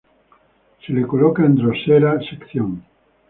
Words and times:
Se 0.83 0.93
le 0.93 1.05
coloca 1.05 1.43
en 1.45 1.53
"Drosera" 1.59 2.15
secc. 2.31 2.57